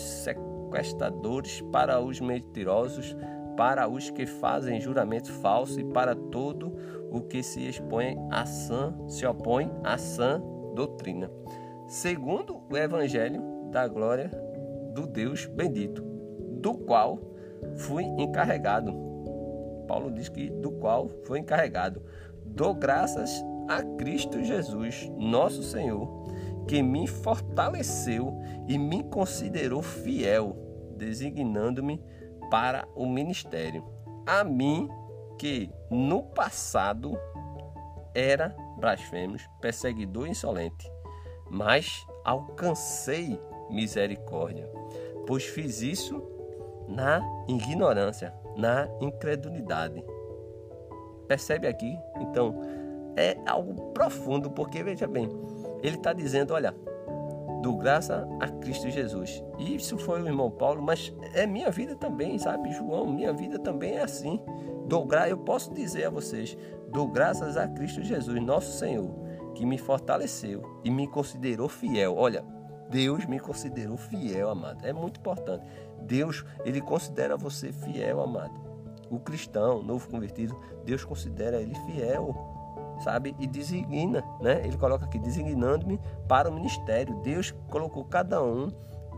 sequestradores, 0.71 1.61
para 1.73 2.01
os 2.01 2.21
mentirosos, 2.21 3.17
para 3.57 3.89
os 3.89 4.09
que 4.09 4.25
fazem 4.25 4.81
juramento 4.81 5.33
falso 5.33 5.81
e 5.81 5.85
para 5.85 6.15
todo 6.15 6.73
o 7.11 7.21
que 7.21 7.43
se 7.43 7.67
expõe 7.69 8.17
sã, 8.47 8.95
se 9.09 9.27
opõe 9.27 9.71
à 9.83 9.99
sã 9.99 10.41
doutrina. 10.75 11.31
Segundo 11.89 12.63
o 12.71 12.77
evangelho 12.77 13.43
da 13.71 13.87
glória 13.89 14.31
do 14.95 15.07
Deus 15.07 15.47
bendito, 15.47 16.03
do 16.61 16.75
qual 16.75 17.19
fui 17.77 18.05
encarregado. 18.05 18.95
Paulo 19.89 20.11
diz 20.13 20.29
que 20.29 20.49
do 20.49 20.71
qual 20.71 21.09
foi 21.25 21.41
encarregado. 21.41 22.01
Dou 22.45 22.75
graças 22.75 23.45
a 23.69 23.83
Cristo 23.99 24.43
Jesus, 24.43 25.11
nosso 25.17 25.63
Senhor, 25.63 26.30
que 26.67 26.83
me 26.83 27.07
fortaleceu 27.07 28.39
e 28.69 28.79
me 28.79 29.03
considerou 29.05 29.83
fiel, 29.83 30.57
designando-me 30.97 32.03
para 32.51 32.87
o 32.95 33.07
ministério. 33.07 33.85
A 34.27 34.45
mim, 34.45 34.89
que 35.39 35.71
no 35.91 36.23
passado 36.23 37.19
era 38.15 38.55
blasfemos, 38.79 39.49
perseguidor 39.61 40.27
insolente, 40.27 40.91
mas 41.51 42.07
alcancei 42.25 43.41
misericórdia, 43.69 44.69
pois 45.27 45.45
fiz 45.45 45.83
isso 45.83 46.23
na 46.89 47.21
ignorância, 47.49 48.35
na 48.57 48.89
incredulidade. 49.01 50.03
Percebe 51.29 51.69
aqui? 51.69 51.97
Então, 52.21 52.61
é 53.17 53.37
algo 53.47 53.93
profundo, 53.93 54.51
porque 54.51 54.83
veja 54.83 55.07
bem, 55.07 55.29
ele 55.83 55.97
está 55.97 56.13
dizendo: 56.13 56.55
olha, 56.55 56.75
do 57.61 57.77
graça 57.77 58.27
a 58.41 58.49
Cristo 58.49 58.89
Jesus. 58.91 59.45
E 59.59 59.77
isso 59.77 59.99
foi 59.99 60.23
o 60.23 60.27
irmão 60.27 60.51
Paulo, 60.51 60.83
mas 60.83 61.13
é 61.35 61.47
minha 61.47 61.71
vida 61.71 61.95
também, 61.95 62.39
sabe, 62.39 62.73
João? 62.73 63.07
Minha 63.07 63.33
vida 63.33 63.59
também 63.59 63.97
é 63.97 64.03
assim. 64.03 64.41
Dou 64.87 65.05
gra... 65.05 65.29
Eu 65.29 65.39
posso 65.39 65.73
dizer 65.73 66.07
a 66.07 66.11
vocês: 66.11 66.57
dou 66.91 67.09
graças 67.09 67.57
a 67.57 67.69
Cristo 67.69 68.03
Jesus, 68.03 68.43
nosso 68.43 68.79
Senhor, 68.79 69.11
que 69.55 69.67
me 69.67 69.79
fortaleceu 69.79 70.81
e 70.83 70.91
me 70.91 71.07
considerou 71.07 71.69
fiel. 71.69 72.17
Olha, 72.17 72.45
Deus 72.89 73.27
me 73.27 73.39
considerou 73.39 73.97
fiel, 73.97 74.49
amado. 74.49 74.85
É 74.85 74.93
muito 74.93 75.21
importante. 75.21 75.65
Deus, 76.03 76.45
ele 76.65 76.81
considera 76.81 77.37
você 77.37 77.73
fiel, 77.73 78.21
amado. 78.21 78.59
O 79.11 79.19
cristão, 79.19 79.83
novo 79.83 80.09
convertido, 80.09 80.59
Deus 80.85 81.05
considera 81.05 81.61
ele 81.61 81.75
fiel, 81.87 82.50
sabe? 83.01 83.35
E 83.39 83.47
designa, 83.47 84.25
né? 84.41 84.63
Ele 84.65 84.77
coloca 84.77 85.05
aqui, 85.05 85.19
designando-me 85.19 86.01
para 86.29 86.49
o 86.49 86.53
ministério. 86.53 87.21
Deus 87.23 87.55
colocou 87.69 88.05
cada 88.05 88.43
um 88.43 88.69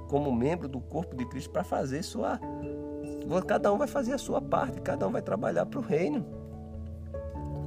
como 0.08 0.32
membro 0.32 0.68
do 0.68 0.80
corpo 0.80 1.16
de 1.16 1.24
Cristo 1.26 1.50
para 1.50 1.64
fazer 1.64 2.02
sua. 2.02 2.40
Cada 3.46 3.72
um 3.72 3.78
vai 3.78 3.88
fazer 3.88 4.12
a 4.12 4.18
sua 4.18 4.40
parte, 4.40 4.80
cada 4.80 5.06
um 5.06 5.10
vai 5.10 5.22
trabalhar 5.22 5.66
para 5.66 5.78
o 5.78 5.82
reino. 5.82 6.24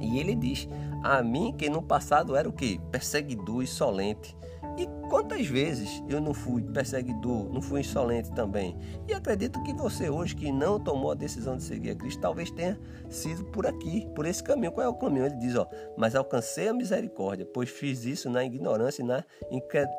E 0.00 0.18
ele 0.18 0.34
diz: 0.34 0.68
A 1.02 1.22
mim, 1.22 1.54
que 1.56 1.68
no 1.68 1.82
passado 1.82 2.36
era 2.36 2.48
o 2.48 2.52
que? 2.52 2.78
Perseguidor, 2.90 3.62
insolente 3.62 4.36
e 4.76 4.86
quantas 5.08 5.46
vezes 5.46 6.02
eu 6.08 6.20
não 6.20 6.34
fui 6.34 6.62
perseguidor, 6.62 7.48
não 7.52 7.62
fui 7.62 7.80
insolente 7.80 8.30
também? 8.32 8.76
E 9.08 9.14
acredito 9.14 9.62
que 9.62 9.72
você 9.72 10.10
hoje 10.10 10.36
que 10.36 10.52
não 10.52 10.78
tomou 10.78 11.12
a 11.12 11.14
decisão 11.14 11.56
de 11.56 11.62
seguir 11.62 11.90
a 11.90 11.94
Cristo, 11.94 12.20
talvez 12.20 12.50
tenha 12.50 12.78
sido 13.08 13.44
por 13.46 13.66
aqui, 13.66 14.06
por 14.14 14.26
esse 14.26 14.42
caminho. 14.42 14.72
Qual 14.72 14.84
é 14.84 14.88
o 14.88 14.94
caminho? 14.94 15.26
Ele 15.26 15.36
diz, 15.36 15.56
ó, 15.56 15.66
mas 15.96 16.14
alcancei 16.14 16.68
a 16.68 16.74
misericórdia, 16.74 17.46
pois 17.46 17.70
fiz 17.70 18.04
isso 18.04 18.28
na 18.28 18.44
ignorância 18.44 19.02
e 19.02 19.06
na 19.06 19.24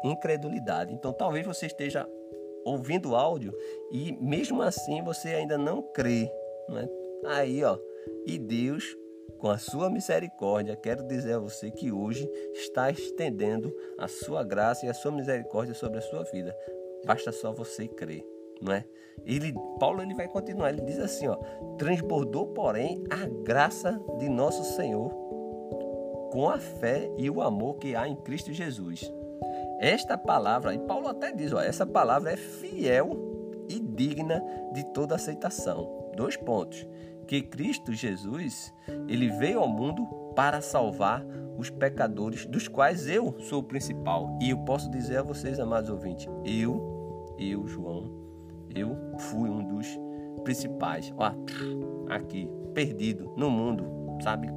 incredulidade. 0.03 0.93
Então 0.93 1.12
talvez 1.12 1.46
você 1.46 1.65
esteja 1.65 2.07
ouvindo 2.63 3.12
o 3.12 3.15
áudio 3.15 3.53
e 3.91 4.12
mesmo 4.22 4.62
assim 4.62 5.01
você 5.01 5.29
ainda 5.29 5.57
não 5.57 5.81
crê, 5.81 6.31
né? 6.69 6.88
Aí, 7.25 7.63
ó, 7.63 7.77
e 8.25 8.38
Deus 8.38 8.84
com 9.39 9.50
a 9.50 9.57
sua 9.57 9.89
misericórdia, 9.89 10.75
quero 10.75 11.07
dizer 11.07 11.34
a 11.34 11.39
você 11.39 11.69
que 11.69 11.91
hoje 11.91 12.27
está 12.53 12.89
estendendo 12.89 13.74
a 13.98 14.07
sua 14.07 14.43
graça 14.43 14.86
e 14.86 14.89
a 14.89 14.93
sua 14.93 15.12
misericórdia 15.12 15.74
sobre 15.74 16.00
a 16.00 16.01
sua 16.01 16.24
vida. 16.24 16.55
Basta 17.05 17.31
só 17.31 17.53
você 17.53 17.88
crer, 17.88 18.25
não 18.62 18.74
é? 18.74 18.86
Ele, 19.25 19.53
Paulo 19.79 20.01
ele 20.01 20.13
vai 20.13 20.27
continuar, 20.27 20.69
ele 20.69 20.81
diz 20.81 21.00
assim, 21.00 21.27
ó, 21.27 21.36
transbordou, 21.77 22.48
porém, 22.48 23.03
a 23.10 23.27
graça 23.43 24.00
de 24.17 24.29
nosso 24.29 24.63
Senhor 24.75 25.10
com 26.31 26.50
a 26.50 26.57
fé 26.57 27.10
e 27.17 27.29
o 27.29 27.41
amor 27.41 27.77
que 27.77 27.96
há 27.96 28.07
em 28.07 28.15
Cristo 28.15 28.53
Jesus. 28.53 29.12
Esta 29.79 30.17
palavra, 30.17 30.74
e 30.74 30.79
Paulo 30.79 31.07
até 31.07 31.31
diz, 31.31 31.53
ó, 31.53 31.62
essa 31.62 31.86
palavra 31.86 32.31
é 32.31 32.38
fiel 32.38 33.12
e 33.69 33.79
digna 33.79 34.43
de 34.74 34.84
toda 34.93 35.15
aceitação. 35.15 36.12
Dois 36.15 36.36
pontos 36.36 36.86
que 37.27 37.41
Cristo 37.41 37.93
Jesus, 37.93 38.74
ele 39.07 39.29
veio 39.29 39.60
ao 39.60 39.67
mundo 39.67 40.05
para 40.36 40.62
salvar 40.62 41.25
os 41.57 41.69
pecadores, 41.69 42.46
dos 42.46 42.67
quais 42.67 43.07
eu 43.07 43.36
sou 43.39 43.60
o 43.60 43.63
principal. 43.63 44.38
E 44.41 44.51
eu 44.51 44.57
posso 44.60 44.89
dizer 44.89 45.17
a 45.17 45.24
vocês, 45.24 45.60
amados 45.60 45.89
ouvintes, 45.89 46.27
eu, 46.46 47.36
eu, 47.38 47.67
João, 47.67 48.12
eu 48.73 48.95
fui 49.17 49.49
um 49.49 49.63
dos 49.63 49.88
principais. 50.43 51.13
Ó, 51.17 51.32
aqui, 52.10 52.49
perdido 52.73 53.34
no 53.36 53.49
mundo, 53.49 53.86
sabe? 54.23 54.49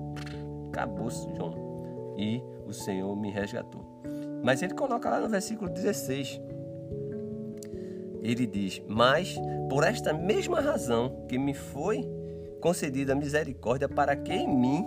Acabou-se, 0.69 1.27
João. 1.35 2.15
E 2.17 2.43
o 2.67 2.73
Senhor 2.73 3.17
me 3.17 3.31
resgatou. 3.31 3.85
Mas 4.45 4.63
ele 4.63 4.75
coloca 4.75 5.09
lá 5.11 5.21
no 5.21 5.29
versículo 5.29 5.71
16. 5.71 6.41
Ele 8.23 8.47
diz: 8.47 8.83
Mas 8.87 9.37
por 9.69 9.85
esta 9.85 10.13
mesma 10.13 10.61
razão 10.61 11.25
que 11.27 11.39
me 11.39 11.55
foi 11.55 12.20
concedida 12.61 13.15
misericórdia 13.15 13.89
para 13.89 14.15
que 14.15 14.33
em 14.33 14.49
mim, 14.49 14.85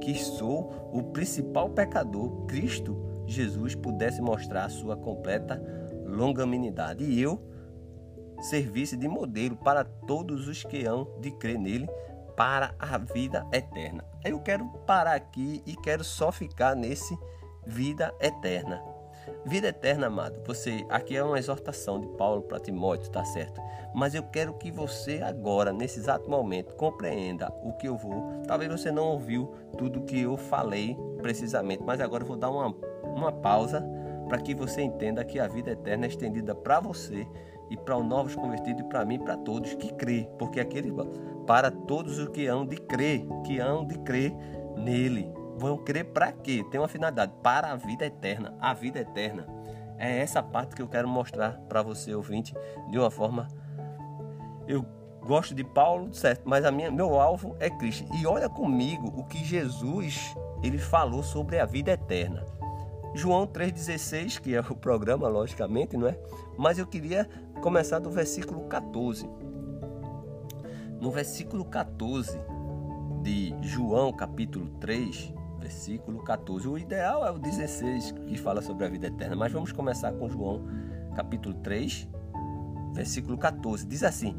que 0.00 0.14
sou 0.14 0.90
o 0.92 1.02
principal 1.02 1.70
pecador, 1.70 2.46
Cristo 2.46 2.96
Jesus 3.26 3.74
pudesse 3.74 4.20
mostrar 4.20 4.64
a 4.64 4.70
sua 4.70 4.96
completa 4.96 5.62
longanimidade 6.04 7.04
e 7.04 7.20
eu 7.20 7.40
servisse 8.42 8.96
de 8.96 9.08
modelo 9.08 9.56
para 9.56 9.84
todos 9.84 10.48
os 10.48 10.64
que 10.64 10.84
hão 10.84 11.08
de 11.20 11.30
crer 11.30 11.58
nele 11.58 11.88
para 12.36 12.74
a 12.78 12.98
vida 12.98 13.46
eterna. 13.52 14.04
Eu 14.24 14.40
quero 14.40 14.66
parar 14.86 15.14
aqui 15.14 15.62
e 15.64 15.76
quero 15.76 16.02
só 16.02 16.32
ficar 16.32 16.74
nesse 16.74 17.16
vida 17.66 18.12
eterna. 18.20 18.82
Vida 19.44 19.68
eterna, 19.68 20.06
amado. 20.06 20.40
Você, 20.46 20.84
aqui 20.88 21.16
é 21.16 21.22
uma 21.22 21.38
exortação 21.38 22.00
de 22.00 22.06
Paulo 22.16 22.42
para 22.42 22.60
Timóteo, 22.60 23.10
tá 23.10 23.24
certo? 23.24 23.60
Mas 23.94 24.14
eu 24.14 24.22
quero 24.22 24.54
que 24.54 24.70
você 24.70 25.20
agora, 25.22 25.72
nesse 25.72 25.98
exato 25.98 26.30
momento, 26.30 26.74
compreenda 26.74 27.52
o 27.62 27.72
que 27.72 27.88
eu 27.88 27.96
vou. 27.96 28.42
Talvez 28.46 28.70
você 28.70 28.90
não 28.90 29.04
ouviu 29.08 29.52
tudo 29.76 30.02
que 30.02 30.20
eu 30.20 30.36
falei 30.36 30.96
precisamente, 31.20 31.82
mas 31.84 32.00
agora 32.00 32.22
eu 32.22 32.26
vou 32.26 32.36
dar 32.36 32.50
uma, 32.50 32.74
uma 33.04 33.32
pausa 33.32 33.84
para 34.28 34.38
que 34.38 34.54
você 34.54 34.82
entenda 34.82 35.24
que 35.24 35.38
a 35.38 35.46
vida 35.46 35.72
eterna 35.72 36.06
é 36.06 36.08
estendida 36.08 36.54
para 36.54 36.80
você 36.80 37.26
e 37.70 37.76
para 37.76 37.96
os 37.96 38.04
novos 38.04 38.34
convertidos 38.34 38.80
e 38.80 38.88
para 38.88 39.04
mim 39.04 39.18
para 39.18 39.36
todos 39.36 39.74
que 39.74 39.92
crê, 39.94 40.28
porque 40.38 40.60
aquele 40.60 40.92
para 41.46 41.70
todos 41.70 42.18
os 42.18 42.28
que 42.28 42.46
hão 42.46 42.64
de 42.64 42.76
crer, 42.76 43.26
que 43.44 43.58
hão 43.58 43.84
de 43.84 43.98
crer 43.98 44.34
nele 44.76 45.32
vão 45.56 45.78
crer 45.78 46.06
para 46.06 46.32
quê? 46.32 46.64
Tem 46.70 46.80
uma 46.80 46.88
finalidade 46.88 47.32
para 47.42 47.72
a 47.72 47.76
vida 47.76 48.06
eterna. 48.06 48.54
A 48.60 48.74
vida 48.74 49.00
eterna 49.00 49.46
é 49.98 50.18
essa 50.18 50.42
parte 50.42 50.74
que 50.74 50.82
eu 50.82 50.88
quero 50.88 51.08
mostrar 51.08 51.58
para 51.68 51.82
você 51.82 52.14
ouvinte 52.14 52.54
de 52.90 52.98
uma 52.98 53.10
forma 53.10 53.48
eu 54.66 54.84
gosto 55.20 55.54
de 55.54 55.64
Paulo, 55.64 56.12
certo, 56.12 56.42
mas 56.44 56.64
a 56.64 56.70
minha, 56.70 56.90
meu 56.90 57.20
alvo 57.20 57.56
é 57.60 57.70
Cristo. 57.70 58.04
E 58.14 58.26
olha 58.26 58.48
comigo 58.48 59.12
o 59.16 59.24
que 59.24 59.44
Jesus 59.44 60.34
ele 60.62 60.78
falou 60.78 61.22
sobre 61.22 61.58
a 61.58 61.66
vida 61.66 61.92
eterna. 61.92 62.44
João 63.14 63.46
3,16, 63.46 64.40
que 64.40 64.54
é 64.54 64.60
o 64.60 64.74
programa, 64.74 65.28
logicamente, 65.28 65.96
não 65.96 66.08
é? 66.08 66.18
Mas 66.56 66.78
eu 66.78 66.86
queria 66.86 67.28
começar 67.60 67.98
do 67.98 68.10
versículo 68.10 68.62
14. 68.68 69.28
No 71.00 71.10
versículo 71.10 71.64
14 71.64 72.38
de 73.22 73.54
João, 73.60 74.12
capítulo 74.12 74.68
3, 74.80 75.34
versículo 75.62 76.22
14. 76.22 76.68
O 76.68 76.76
ideal 76.76 77.24
é 77.24 77.30
o 77.30 77.38
16, 77.38 78.12
que 78.26 78.36
fala 78.36 78.60
sobre 78.60 78.84
a 78.84 78.88
vida 78.88 79.06
eterna, 79.06 79.36
mas 79.36 79.52
vamos 79.52 79.72
começar 79.72 80.12
com 80.12 80.28
João, 80.28 80.66
capítulo 81.14 81.54
3, 81.54 82.08
versículo 82.92 83.38
14. 83.38 83.86
Diz 83.86 84.02
assim: 84.02 84.36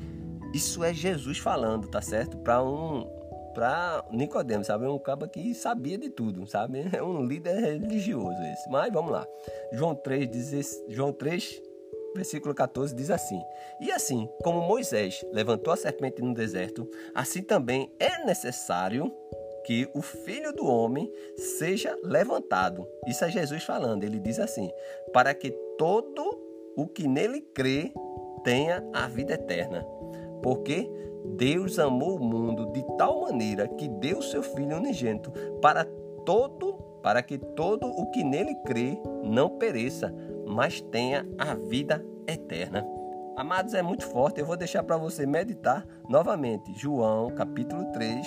Isso 0.53 0.83
é 0.83 0.93
Jesus 0.93 1.37
falando, 1.39 1.87
tá 1.87 2.01
certo? 2.01 2.37
Para 2.37 2.61
um 2.63 3.07
para 3.53 4.03
Nicodemos, 4.11 4.65
sabe? 4.65 4.87
Um 4.87 4.97
cabo 4.97 5.27
que 5.27 5.53
sabia 5.53 5.95
de 5.95 6.09
tudo, 6.09 6.47
sabe? 6.47 6.89
É 6.91 7.03
um 7.03 7.23
líder 7.23 7.59
religioso 7.59 8.41
esse. 8.51 8.69
Mas 8.69 8.91
vamos 8.91 9.11
lá. 9.11 9.27
João 9.71 9.93
3, 9.93 10.27
diz, 10.27 10.83
João 10.89 11.13
3, 11.13 11.61
versículo 12.15 12.53
14 12.53 12.95
diz 12.95 13.09
assim: 13.09 13.41
E 13.79 13.91
assim 13.91 14.27
como 14.43 14.61
Moisés 14.61 15.23
levantou 15.31 15.71
a 15.73 15.77
serpente 15.77 16.21
no 16.21 16.33
deserto, 16.33 16.89
assim 17.13 17.41
também 17.41 17.93
é 17.99 18.25
necessário 18.25 19.13
que 19.65 19.89
o 19.93 20.01
filho 20.01 20.53
do 20.53 20.65
homem 20.65 21.11
seja 21.35 21.97
levantado. 22.03 22.87
Isso 23.07 23.23
é 23.25 23.29
Jesus 23.29 23.63
falando. 23.63 24.03
Ele 24.03 24.19
diz 24.19 24.39
assim: 24.39 24.69
para 25.13 25.33
que 25.33 25.51
todo 25.77 26.39
o 26.75 26.87
que 26.87 27.07
nele 27.07 27.41
crê 27.41 27.93
tenha 28.43 28.83
a 28.93 29.07
vida 29.07 29.33
eterna. 29.33 29.85
Porque 30.41 30.89
Deus 31.37 31.79
amou 31.79 32.17
o 32.17 32.23
mundo 32.23 32.71
de 32.73 32.83
tal 32.97 33.21
maneira 33.21 33.67
que 33.67 33.87
deu 33.87 34.21
seu 34.21 34.43
filho 34.43 34.77
unigênito 34.77 35.31
para 35.61 35.85
todo 36.25 36.83
para 37.03 37.21
que 37.21 37.37
todo 37.37 37.85
o 37.85 38.09
que 38.11 38.23
nele 38.23 38.55
crê 38.65 38.97
não 39.21 39.49
pereça, 39.57 40.11
mas 40.47 40.79
tenha 40.79 41.27
a 41.37 41.53
vida 41.53 42.03
eterna. 42.25 42.87
Amados, 43.35 43.73
é 43.73 43.81
muito 43.81 44.05
forte. 44.05 44.39
Eu 44.39 44.45
vou 44.45 44.55
deixar 44.55 44.83
para 44.83 44.95
você 44.95 45.25
meditar 45.25 45.85
novamente. 46.07 46.73
João, 46.79 47.29
capítulo 47.31 47.91
3, 47.91 48.25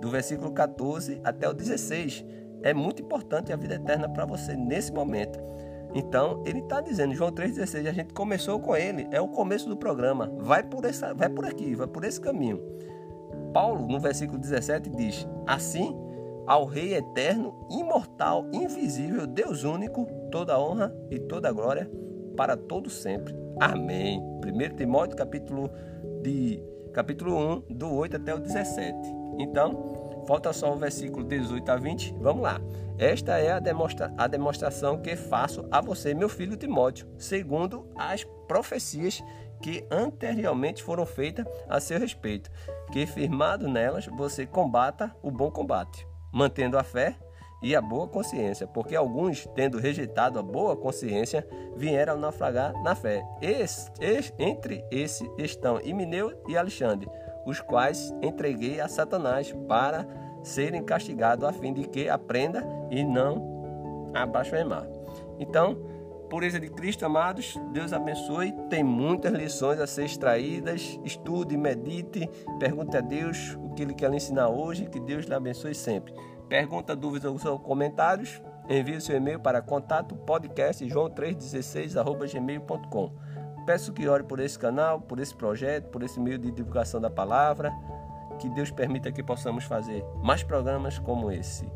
do 0.00 0.10
versículo 0.10 0.52
14 0.52 1.20
até 1.24 1.48
o 1.48 1.54
16. 1.54 2.24
É 2.62 2.74
muito 2.74 3.02
importante 3.02 3.52
a 3.52 3.56
vida 3.56 3.74
eterna 3.74 4.08
para 4.08 4.24
você 4.24 4.56
nesse 4.56 4.92
momento. 4.92 5.38
Então, 5.94 6.42
ele 6.44 6.60
está 6.60 6.80
dizendo, 6.80 7.14
João 7.14 7.32
3,16, 7.32 7.88
a 7.88 7.92
gente 7.92 8.12
começou 8.12 8.60
com 8.60 8.76
ele, 8.76 9.08
é 9.10 9.20
o 9.20 9.28
começo 9.28 9.68
do 9.68 9.76
programa. 9.76 10.30
Vai 10.38 10.62
por, 10.62 10.84
essa, 10.84 11.14
vai 11.14 11.28
por 11.28 11.46
aqui, 11.46 11.74
vai 11.74 11.86
por 11.86 12.04
esse 12.04 12.20
caminho. 12.20 12.60
Paulo, 13.52 13.86
no 13.86 13.98
versículo 13.98 14.38
17, 14.38 14.90
diz: 14.90 15.26
Assim, 15.46 15.96
ao 16.46 16.64
Rei 16.64 16.94
eterno, 16.94 17.54
imortal, 17.70 18.46
invisível, 18.52 19.26
Deus 19.26 19.64
único, 19.64 20.06
toda 20.30 20.58
honra 20.60 20.94
e 21.10 21.18
toda 21.18 21.52
glória 21.52 21.90
para 22.36 22.56
todo 22.56 22.90
sempre. 22.90 23.34
Amém. 23.58 24.20
1 24.44 24.76
Timóteo 24.76 25.16
capítulo 25.16 25.70
de 26.22 26.62
capítulo 26.96 27.36
1, 27.68 27.74
do 27.74 27.92
8 27.92 28.16
até 28.16 28.34
o 28.34 28.38
17. 28.38 28.96
Então, 29.38 30.24
falta 30.26 30.50
só 30.54 30.72
o 30.72 30.78
versículo 30.78 31.22
18 31.26 31.70
a 31.70 31.76
20. 31.76 32.14
Vamos 32.20 32.42
lá. 32.42 32.58
Esta 32.96 33.36
é 33.38 33.52
a, 33.52 33.58
demonstra 33.58 34.14
a 34.16 34.26
demonstração 34.26 34.96
que 35.02 35.14
faço 35.14 35.68
a 35.70 35.82
você, 35.82 36.14
meu 36.14 36.30
filho 36.30 36.56
Timóteo, 36.56 37.06
segundo 37.18 37.86
as 37.94 38.24
profecias 38.48 39.22
que 39.62 39.86
anteriormente 39.90 40.82
foram 40.82 41.04
feitas 41.04 41.44
a 41.68 41.78
seu 41.80 41.98
respeito, 41.98 42.50
que 42.90 43.04
firmado 43.04 43.68
nelas 43.68 44.06
você 44.06 44.46
combata 44.46 45.14
o 45.22 45.30
bom 45.30 45.50
combate, 45.50 46.06
mantendo 46.32 46.78
a 46.78 46.82
fé 46.82 47.18
e 47.62 47.74
a 47.74 47.80
boa 47.80 48.06
consciência, 48.06 48.66
porque 48.66 48.94
alguns, 48.94 49.46
tendo 49.54 49.78
rejeitado 49.78 50.38
a 50.38 50.42
boa 50.42 50.76
consciência, 50.76 51.46
vieram 51.74 52.18
naufragar 52.18 52.72
na 52.82 52.94
fé. 52.94 53.24
Entre 54.38 54.84
esses 54.90 55.28
estão 55.38 55.80
Imineu 55.80 56.32
e 56.48 56.56
Alexandre, 56.56 57.08
os 57.46 57.60
quais 57.60 58.14
entreguei 58.22 58.80
a 58.80 58.88
Satanás 58.88 59.52
para 59.66 60.06
serem 60.42 60.84
castigados, 60.84 61.44
a 61.44 61.52
fim 61.52 61.72
de 61.72 61.88
que 61.88 62.08
aprenda 62.08 62.64
e 62.90 63.02
não 63.02 64.10
a 64.14 64.24
blasfemar. 64.24 64.86
Então, 65.38 65.76
pureza 66.30 66.60
de 66.60 66.68
Cristo, 66.68 67.04
amados, 67.04 67.54
Deus 67.72 67.92
abençoe. 67.92 68.52
Tem 68.68 68.82
muitas 68.82 69.32
lições 69.32 69.80
a 69.80 69.86
ser 69.86 70.04
extraídas. 70.04 70.98
Estude, 71.04 71.56
medite, 71.56 72.28
pergunte 72.58 72.96
a 72.96 73.00
Deus 73.00 73.56
o 73.60 73.70
que 73.70 73.82
Ele 73.82 73.94
quer 73.94 74.10
lhe 74.10 74.16
ensinar 74.16 74.48
hoje. 74.48 74.86
Que 74.86 75.00
Deus 75.00 75.24
lhe 75.26 75.34
abençoe 75.34 75.74
sempre. 75.74 76.14
Pergunta, 76.48 76.94
dúvidas 76.94 77.44
ou 77.44 77.58
comentários, 77.58 78.40
envie 78.68 79.00
seu 79.00 79.16
e-mail 79.16 79.40
para 79.40 79.60
contato 79.60 80.14
podcast 80.14 80.86
joão316@gmail.com. 80.86 83.10
Peço 83.66 83.92
que 83.92 84.06
ore 84.06 84.22
por 84.22 84.38
esse 84.38 84.56
canal, 84.56 85.00
por 85.00 85.18
esse 85.18 85.34
projeto, 85.34 85.88
por 85.88 86.04
esse 86.04 86.20
meio 86.20 86.38
de 86.38 86.52
divulgação 86.52 87.00
da 87.00 87.10
palavra. 87.10 87.72
Que 88.38 88.48
Deus 88.50 88.70
permita 88.70 89.10
que 89.10 89.24
possamos 89.24 89.64
fazer 89.64 90.04
mais 90.22 90.44
programas 90.44 91.00
como 91.00 91.32
esse. 91.32 91.68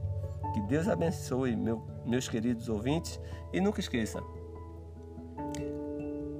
Que 0.54 0.60
Deus 0.62 0.88
abençoe 0.88 1.56
meu, 1.56 1.82
meus 2.06 2.28
queridos 2.28 2.68
ouvintes 2.68 3.20
e 3.52 3.60
nunca 3.60 3.80
esqueça. 3.80 4.22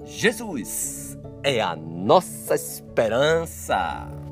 Jesus 0.05 1.19
é 1.43 1.61
a 1.61 1.75
nossa 1.75 2.55
esperança. 2.55 4.30